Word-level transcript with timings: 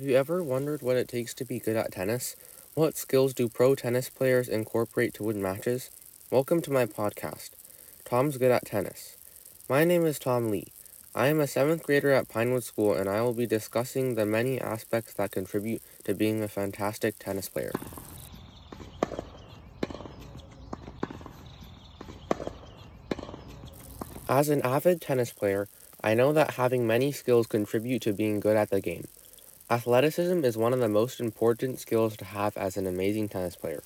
Have 0.00 0.08
you 0.08 0.16
ever 0.16 0.42
wondered 0.42 0.80
what 0.80 0.96
it 0.96 1.08
takes 1.08 1.34
to 1.34 1.44
be 1.44 1.58
good 1.58 1.76
at 1.76 1.92
tennis? 1.92 2.34
What 2.72 2.96
skills 2.96 3.34
do 3.34 3.50
pro 3.50 3.74
tennis 3.74 4.08
players 4.08 4.48
incorporate 4.48 5.12
to 5.14 5.24
win 5.24 5.42
matches? 5.42 5.90
Welcome 6.30 6.62
to 6.62 6.72
my 6.72 6.86
podcast, 6.86 7.50
Tom's 8.06 8.38
Good 8.38 8.50
at 8.50 8.64
Tennis. 8.64 9.18
My 9.68 9.84
name 9.84 10.06
is 10.06 10.18
Tom 10.18 10.50
Lee. 10.50 10.68
I 11.14 11.26
am 11.26 11.38
a 11.38 11.46
seventh 11.46 11.82
grader 11.82 12.12
at 12.12 12.30
Pinewood 12.30 12.64
School, 12.64 12.94
and 12.94 13.10
I 13.10 13.20
will 13.20 13.34
be 13.34 13.46
discussing 13.46 14.14
the 14.14 14.24
many 14.24 14.58
aspects 14.58 15.12
that 15.12 15.32
contribute 15.32 15.82
to 16.04 16.14
being 16.14 16.42
a 16.42 16.48
fantastic 16.48 17.18
tennis 17.18 17.50
player. 17.50 17.72
As 24.30 24.48
an 24.48 24.62
avid 24.62 25.02
tennis 25.02 25.34
player, 25.34 25.68
I 26.02 26.14
know 26.14 26.32
that 26.32 26.54
having 26.54 26.86
many 26.86 27.12
skills 27.12 27.46
contribute 27.46 28.00
to 28.00 28.14
being 28.14 28.40
good 28.40 28.56
at 28.56 28.70
the 28.70 28.80
game. 28.80 29.04
Athleticism 29.70 30.44
is 30.44 30.56
one 30.56 30.72
of 30.72 30.80
the 30.80 30.88
most 30.88 31.20
important 31.20 31.78
skills 31.78 32.16
to 32.16 32.24
have 32.24 32.56
as 32.56 32.76
an 32.76 32.88
amazing 32.88 33.28
tennis 33.28 33.54
player. 33.54 33.84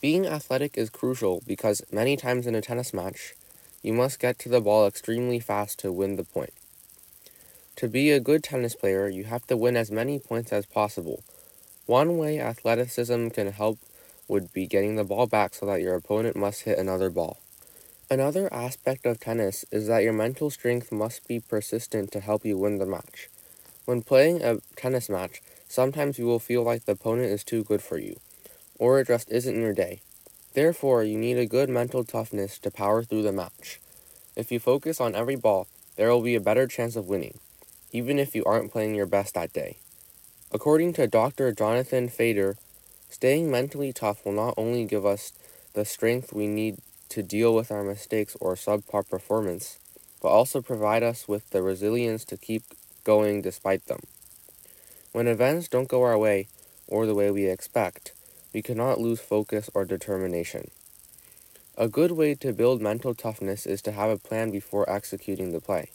Being 0.00 0.24
athletic 0.24 0.78
is 0.78 0.88
crucial 0.88 1.42
because 1.46 1.82
many 1.92 2.16
times 2.16 2.46
in 2.46 2.54
a 2.54 2.62
tennis 2.62 2.94
match, 2.94 3.34
you 3.82 3.92
must 3.92 4.18
get 4.18 4.38
to 4.38 4.48
the 4.48 4.62
ball 4.62 4.86
extremely 4.86 5.38
fast 5.38 5.78
to 5.80 5.92
win 5.92 6.16
the 6.16 6.24
point. 6.24 6.54
To 7.76 7.88
be 7.88 8.10
a 8.10 8.20
good 8.20 8.42
tennis 8.42 8.74
player, 8.74 9.06
you 9.06 9.24
have 9.24 9.46
to 9.48 9.56
win 9.58 9.76
as 9.76 9.90
many 9.90 10.18
points 10.18 10.50
as 10.50 10.64
possible. 10.64 11.22
One 11.84 12.16
way 12.16 12.40
athleticism 12.40 13.28
can 13.28 13.52
help 13.52 13.78
would 14.28 14.50
be 14.54 14.66
getting 14.66 14.96
the 14.96 15.04
ball 15.04 15.26
back 15.26 15.52
so 15.52 15.66
that 15.66 15.82
your 15.82 15.94
opponent 15.94 16.36
must 16.36 16.62
hit 16.62 16.78
another 16.78 17.10
ball. 17.10 17.36
Another 18.10 18.50
aspect 18.50 19.04
of 19.04 19.20
tennis 19.20 19.66
is 19.70 19.88
that 19.88 20.04
your 20.04 20.14
mental 20.14 20.48
strength 20.48 20.90
must 20.90 21.28
be 21.28 21.38
persistent 21.38 22.12
to 22.12 22.20
help 22.20 22.46
you 22.46 22.56
win 22.56 22.78
the 22.78 22.86
match. 22.86 23.28
When 23.86 24.02
playing 24.02 24.42
a 24.42 24.58
tennis 24.74 25.08
match, 25.08 25.40
sometimes 25.68 26.18
you 26.18 26.26
will 26.26 26.40
feel 26.40 26.64
like 26.64 26.84
the 26.84 26.92
opponent 26.92 27.30
is 27.30 27.44
too 27.44 27.62
good 27.62 27.80
for 27.80 27.98
you, 27.98 28.18
or 28.80 28.98
it 28.98 29.06
just 29.06 29.30
isn't 29.30 29.60
your 29.60 29.72
day. 29.72 30.00
Therefore, 30.54 31.04
you 31.04 31.16
need 31.16 31.38
a 31.38 31.46
good 31.46 31.68
mental 31.68 32.02
toughness 32.02 32.58
to 32.58 32.70
power 32.72 33.04
through 33.04 33.22
the 33.22 33.30
match. 33.30 33.78
If 34.34 34.50
you 34.50 34.58
focus 34.58 35.00
on 35.00 35.14
every 35.14 35.36
ball, 35.36 35.68
there 35.94 36.10
will 36.10 36.20
be 36.20 36.34
a 36.34 36.40
better 36.40 36.66
chance 36.66 36.96
of 36.96 37.08
winning, 37.08 37.38
even 37.92 38.18
if 38.18 38.34
you 38.34 38.44
aren't 38.44 38.72
playing 38.72 38.96
your 38.96 39.06
best 39.06 39.34
that 39.34 39.52
day. 39.52 39.76
According 40.50 40.94
to 40.94 41.06
Dr. 41.06 41.52
Jonathan 41.52 42.08
Fader, 42.08 42.56
staying 43.08 43.52
mentally 43.52 43.92
tough 43.92 44.26
will 44.26 44.32
not 44.32 44.54
only 44.56 44.84
give 44.84 45.06
us 45.06 45.32
the 45.74 45.84
strength 45.84 46.32
we 46.32 46.48
need 46.48 46.78
to 47.10 47.22
deal 47.22 47.54
with 47.54 47.70
our 47.70 47.84
mistakes 47.84 48.36
or 48.40 48.56
subpar 48.56 49.08
performance, 49.08 49.78
but 50.20 50.30
also 50.30 50.60
provide 50.60 51.04
us 51.04 51.28
with 51.28 51.50
the 51.50 51.62
resilience 51.62 52.24
to 52.24 52.36
keep 52.36 52.64
going 53.06 53.40
despite 53.40 53.86
them. 53.86 54.00
When 55.12 55.28
events 55.28 55.68
don't 55.68 55.88
go 55.88 56.02
our 56.02 56.18
way, 56.18 56.48
or 56.88 57.06
the 57.06 57.14
way 57.14 57.30
we 57.30 57.46
expect, 57.46 58.12
we 58.52 58.62
cannot 58.62 59.00
lose 59.00 59.20
focus 59.20 59.70
or 59.74 59.84
determination. 59.84 60.70
A 61.78 61.88
good 61.88 62.10
way 62.10 62.34
to 62.34 62.52
build 62.52 62.82
mental 62.82 63.14
toughness 63.14 63.64
is 63.64 63.80
to 63.82 63.92
have 63.92 64.10
a 64.10 64.18
plan 64.28 64.50
before 64.50 64.90
executing 64.90 65.52
the 65.52 65.60
play. 65.60 65.90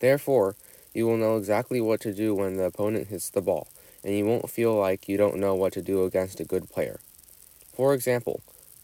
Therefore, 0.00 0.56
you 0.94 1.06
will 1.06 1.18
know 1.18 1.36
exactly 1.36 1.80
what 1.82 2.00
to 2.00 2.14
do 2.14 2.34
when 2.34 2.56
the 2.56 2.64
opponent 2.64 3.08
hits 3.08 3.28
the 3.28 3.42
ball, 3.42 3.68
and 4.02 4.16
you 4.16 4.24
won't 4.24 4.48
feel 4.48 4.74
like 4.74 5.08
you 5.08 5.18
don't 5.18 5.36
know 5.36 5.54
what 5.54 5.74
to 5.74 5.82
do 5.82 6.04
against 6.04 6.40
a 6.40 6.44
good 6.44 6.70
player. 6.70 7.00
For 7.74 7.92
example, 7.92 8.40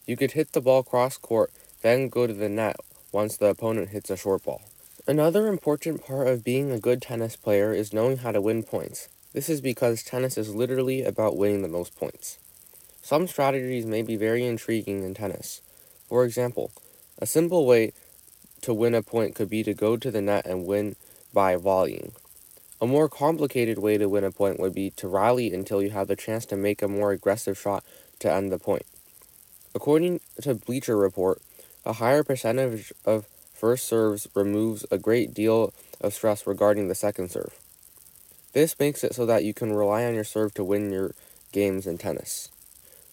you 0.07 0.17
could 0.17 0.33
hit 0.33 0.53
the 0.53 0.61
ball 0.61 0.83
cross 0.83 1.17
court, 1.17 1.51
then 1.81 2.09
go 2.09 2.27
to 2.27 2.35
the 2.35 2.49
net 2.49 2.77
once 3.11 3.37
the 3.39 3.47
opponent 3.47 3.89
hits 3.89 4.11
a 4.11 4.17
short 4.17 4.45
ball. 4.45 4.61
Another 5.07 5.49
important 5.49 6.03
part 6.03 6.29
of 6.29 6.43
being 6.43 6.73
a 6.73 6.81
good 6.81 7.03
tennis 7.03 7.37
player 7.37 7.75
is 7.75 7.93
knowing 7.93 8.19
how 8.19 8.33
to 8.33 8.41
win 8.41 8.63
points. 8.63 9.11
This 9.35 9.51
is 9.51 9.61
because 9.61 10.03
tennis 10.03 10.39
is 10.39 10.55
literally 10.55 11.03
about 11.03 11.37
winning 11.37 11.61
the 11.61 11.69
most 11.69 11.95
points. 11.95 12.39
Some 13.03 13.29
strategies 13.29 13.85
may 13.85 14.01
be 14.01 14.17
very 14.17 14.47
intriguing 14.47 15.03
in 15.03 15.13
tennis. 15.13 15.61
For 16.09 16.25
example, 16.25 16.71
a 17.19 17.27
simple 17.27 17.67
way 17.67 17.93
to 18.63 18.73
win 18.73 18.95
a 18.95 19.03
point 19.03 19.35
could 19.35 19.51
be 19.51 19.63
to 19.65 19.75
go 19.75 19.99
to 19.99 20.11
the 20.11 20.23
net 20.23 20.47
and 20.47 20.65
win 20.67 20.97
by 21.35 21.57
volleying. 21.57 22.13
A 22.81 22.87
more 22.87 23.11
complicated 23.11 23.79
way 23.79 23.99
to 23.99 24.09
win 24.09 24.25
a 24.25 24.31
point 24.31 24.59
would 24.59 24.75
be 24.75 24.89
to 24.97 25.07
rally 25.07 25.53
until 25.53 25.83
you 25.83 25.91
have 25.91 26.09
the 26.09 26.17
chance 26.17 26.47
to 26.47 26.57
make 26.57 26.81
a 26.81 26.89
more 26.89 27.13
aggressive 27.13 27.59
shot 27.59 27.85
to 28.21 28.33
end 28.33 28.51
the 28.51 28.59
point. 28.59 28.87
According 29.75 30.21
to 30.41 30.55
Bleacher 30.55 30.97
Report, 30.97 31.43
a 31.85 31.93
higher 31.93 32.25
percentage 32.25 32.91
of 33.05 33.27
first 33.55 33.87
serves 33.87 34.29
removes 34.35 34.85
a 34.91 34.99
great 34.99 35.33
deal 35.33 35.73
of 36.01 36.13
stress 36.13 36.47
regarding 36.47 36.89
the 36.89 36.95
second 36.95 37.31
serve. 37.31 37.59
This 38.53 38.79
makes 38.79 39.03
it 39.03 39.15
so 39.15 39.25
that 39.27 39.45
you 39.45 39.55
can 39.55 39.73
rely 39.73 40.05
on 40.05 40.15
your 40.15 40.25
serve 40.25 40.53
to 40.55 40.65
win 40.65 40.93
your 40.93 41.15
games 41.53 41.87
in 41.87 41.99
tennis. 41.99 42.51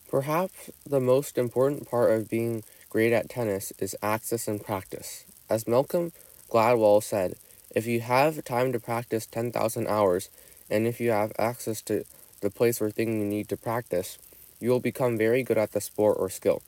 Perhaps 0.10 0.70
the 0.86 1.00
most 1.00 1.38
important 1.38 1.90
part 1.90 2.12
of 2.12 2.30
being 2.30 2.64
great 2.90 3.14
at 3.14 3.30
tennis 3.30 3.72
is 3.80 3.96
access 4.04 4.48
and 4.48 4.62
practice. 4.62 5.24
As 5.50 5.68
Malcolm 5.68 6.12
Gladwell 6.50 7.02
said, 7.02 7.36
if 7.74 7.88
you 7.88 8.02
have 8.02 8.44
time 8.44 8.74
to 8.74 8.80
practice 8.80 9.26
10,000 9.26 9.88
hours, 9.88 10.30
and 10.70 10.86
if 10.86 11.00
you 11.00 11.12
have 11.12 11.32
access 11.40 11.82
to 11.84 12.04
the 12.42 12.50
place 12.50 12.82
or 12.82 12.92
thing 12.92 13.20
you 13.20 13.26
need 13.26 13.48
to 13.50 13.58
practice, 13.58 14.18
you 14.60 14.70
will 14.70 14.80
become 14.80 15.18
very 15.18 15.44
good 15.44 15.58
at 15.58 15.72
the 15.72 15.82
sport 15.82 16.18
or 16.20 16.30
skill. 16.30 16.62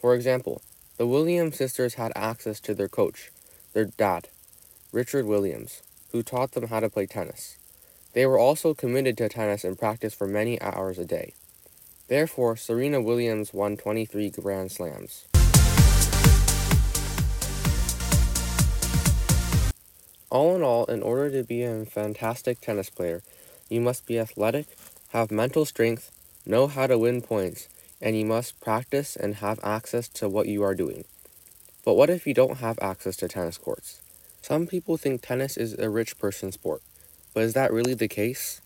For 0.00 0.14
example, 0.14 0.62
the 0.98 1.06
Williams 1.06 1.56
sisters 1.56 1.94
had 1.94 2.10
access 2.16 2.58
to 2.58 2.74
their 2.74 2.88
coach, 2.88 3.30
their 3.72 3.84
dad, 3.84 4.26
Richard 4.90 5.26
Williams, 5.26 5.80
who 6.10 6.24
taught 6.24 6.52
them 6.52 6.66
how 6.66 6.80
to 6.80 6.90
play 6.90 7.06
tennis. 7.06 7.56
They 8.14 8.26
were 8.26 8.38
also 8.38 8.74
committed 8.74 9.16
to 9.18 9.28
tennis 9.28 9.62
and 9.62 9.78
practiced 9.78 10.18
for 10.18 10.26
many 10.26 10.60
hours 10.60 10.98
a 10.98 11.04
day. 11.04 11.34
Therefore, 12.08 12.56
Serena 12.56 13.00
Williams 13.00 13.54
won 13.54 13.76
23 13.76 14.30
Grand 14.30 14.72
Slams. 14.72 15.24
All 20.30 20.56
in 20.56 20.62
all, 20.62 20.84
in 20.86 21.02
order 21.02 21.30
to 21.30 21.44
be 21.44 21.62
a 21.62 21.84
fantastic 21.84 22.60
tennis 22.60 22.90
player, 22.90 23.22
you 23.68 23.80
must 23.80 24.04
be 24.04 24.18
athletic, 24.18 24.66
have 25.10 25.30
mental 25.30 25.64
strength, 25.64 26.10
know 26.44 26.66
how 26.66 26.88
to 26.88 26.98
win 26.98 27.22
points, 27.22 27.68
and 28.00 28.16
you 28.16 28.24
must 28.24 28.60
practice 28.60 29.16
and 29.16 29.36
have 29.36 29.58
access 29.62 30.08
to 30.08 30.28
what 30.28 30.46
you 30.46 30.62
are 30.62 30.74
doing. 30.74 31.04
But 31.84 31.94
what 31.94 32.10
if 32.10 32.26
you 32.26 32.34
don't 32.34 32.58
have 32.58 32.78
access 32.80 33.16
to 33.16 33.28
tennis 33.28 33.58
courts? 33.58 34.00
Some 34.42 34.66
people 34.66 34.96
think 34.96 35.20
tennis 35.20 35.56
is 35.56 35.78
a 35.78 35.90
rich 35.90 36.18
person 36.18 36.52
sport, 36.52 36.82
but 37.34 37.42
is 37.42 37.54
that 37.54 37.72
really 37.72 37.94
the 37.94 38.08
case? 38.08 38.60